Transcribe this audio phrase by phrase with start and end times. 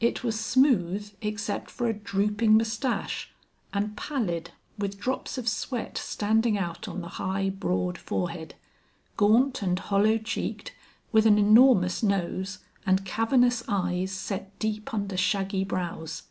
[0.00, 3.30] It was smooth except for a drooping mustache,
[3.72, 8.56] and pallid, with drops of sweat standing out on the high, broad forehead;
[9.16, 10.74] gaunt and hollow cheeked,
[11.12, 16.24] with an enormous nose, and cavernous eyes set deep under shaggy brows.